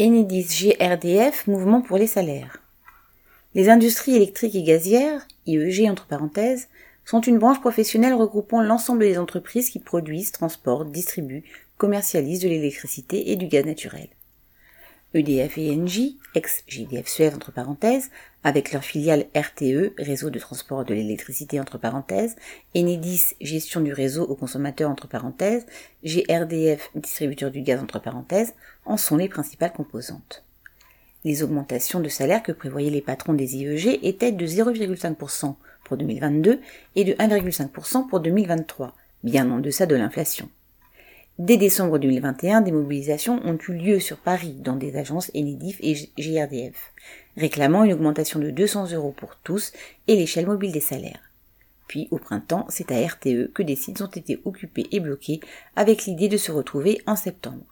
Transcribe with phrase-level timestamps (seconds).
[0.00, 2.62] Enedis GRDF, mouvement pour les salaires.
[3.56, 6.68] Les industries électriques et gazières, IEG entre parenthèses,
[7.04, 11.42] sont une branche professionnelle regroupant l'ensemble des entreprises qui produisent, transportent, distribuent,
[11.78, 14.08] commercialisent de l'électricité et du gaz naturel.
[15.14, 18.10] EDF et Engie, ex-GDF Suez entre parenthèses,
[18.44, 22.36] avec leur filiale RTE, réseau de transport de l'électricité entre parenthèses,
[22.76, 25.66] Enedis, gestion du réseau aux consommateurs entre parenthèses,
[26.04, 28.54] GRDF, distributeur du gaz entre parenthèses,
[28.84, 30.44] en sont les principales composantes.
[31.24, 36.60] Les augmentations de salaire que prévoyaient les patrons des IEG étaient de 0,5% pour 2022
[36.96, 38.94] et de 1,5% pour 2023,
[39.24, 40.50] bien en deçà de l'inflation.
[41.38, 45.94] Dès décembre 2021, des mobilisations ont eu lieu sur Paris dans des agences Enedif et
[46.18, 46.92] GRDF,
[47.36, 49.72] réclamant une augmentation de 200 euros pour tous
[50.08, 51.30] et l'échelle mobile des salaires.
[51.86, 55.38] Puis, au printemps, c'est à RTE que des sites ont été occupés et bloqués
[55.76, 57.64] avec l'idée de se retrouver en septembre.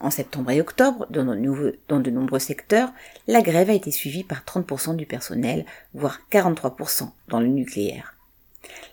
[0.00, 2.92] En septembre et octobre, dans de, dans de nombreux secteurs,
[3.28, 8.16] la grève a été suivie par 30% du personnel, voire 43% dans le nucléaire.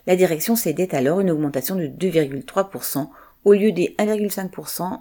[0.06, 3.08] La direction cédait alors une augmentation de 2,3%
[3.44, 5.00] au lieu des 1,5%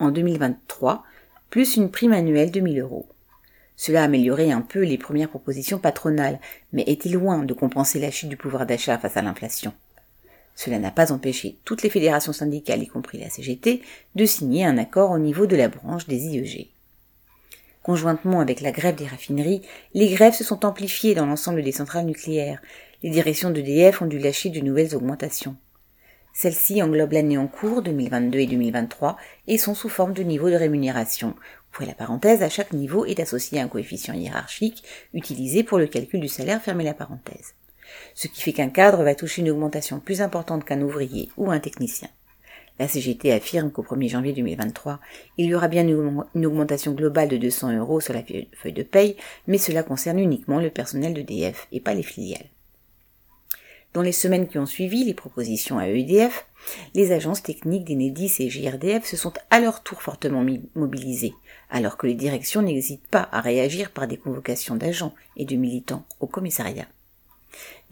[0.00, 1.04] en 2023,
[1.50, 3.08] plus une prime annuelle de 1000 euros.
[3.76, 6.40] Cela a amélioré un peu les premières propositions patronales,
[6.72, 9.72] mais était loin de compenser la chute du pouvoir d'achat face à l'inflation.
[10.54, 13.82] Cela n'a pas empêché toutes les fédérations syndicales, y compris la CGT,
[14.14, 16.68] de signer un accord au niveau de la branche des IEG.
[17.82, 22.06] Conjointement avec la grève des raffineries, les grèves se sont amplifiées dans l'ensemble des centrales
[22.06, 22.62] nucléaires.
[23.02, 25.56] Les directions d'EDF ont dû lâcher de nouvelles augmentations.
[26.36, 30.56] Celles-ci englobent l'année en cours 2022 et 2023 et sont sous forme de niveau de
[30.56, 31.36] rémunération.
[31.70, 34.82] Pour la parenthèse, à chaque niveau est associé un coefficient hiérarchique
[35.14, 37.54] utilisé pour le calcul du salaire, fermez la parenthèse.
[38.14, 41.60] Ce qui fait qu'un cadre va toucher une augmentation plus importante qu'un ouvrier ou un
[41.60, 42.08] technicien.
[42.80, 44.98] La CGT affirme qu'au 1er janvier 2023,
[45.38, 49.16] il y aura bien une augmentation globale de 200 euros sur la feuille de paye,
[49.46, 52.48] mais cela concerne uniquement le personnel de DF et pas les filiales.
[53.94, 56.46] Dans les semaines qui ont suivi les propositions à EDF,
[56.96, 60.44] les agences techniques d'Enedis et JRDF se sont à leur tour fortement
[60.74, 61.32] mobilisées,
[61.70, 66.04] alors que les directions n'hésitent pas à réagir par des convocations d'agents et de militants
[66.18, 66.88] au commissariat.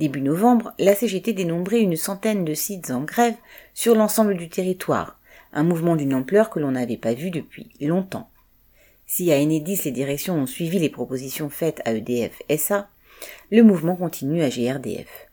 [0.01, 3.37] Début novembre, la CGT dénombrait une centaine de sites en grève
[3.73, 5.21] sur l'ensemble du territoire,
[5.53, 8.29] un mouvement d'une ampleur que l'on n'avait pas vu depuis longtemps.
[9.07, 12.89] Si à Enedis les directions ont suivi les propositions faites à EDF SA,
[13.53, 15.29] le mouvement continue à GRDF.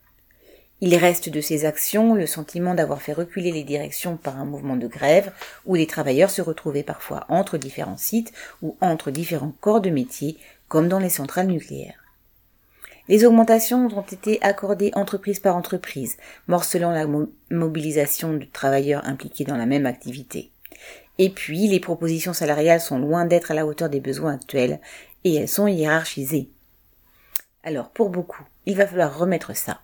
[0.82, 4.76] Il reste de ces actions le sentiment d'avoir fait reculer les directions par un mouvement
[4.76, 5.30] de grève
[5.66, 8.32] où les travailleurs se retrouvaient parfois entre différents sites
[8.62, 10.38] ou entre différents corps de métier
[10.68, 12.02] comme dans les centrales nucléaires.
[13.08, 17.06] Les augmentations ont été accordées entreprise par entreprise, morcelant la
[17.50, 20.50] mobilisation de travailleurs impliqués dans la même activité.
[21.18, 24.80] Et puis, les propositions salariales sont loin d'être à la hauteur des besoins actuels
[25.24, 26.48] et elles sont hiérarchisées.
[27.64, 29.80] Alors, pour beaucoup, il va falloir remettre ça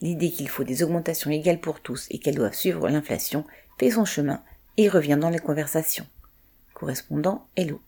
[0.00, 3.44] L'idée qu'il faut des augmentations égales pour tous et qu'elles doivent suivre l'inflation
[3.78, 4.42] fait son chemin
[4.76, 6.06] et revient dans les conversations.
[6.74, 7.80] Correspondant Hello.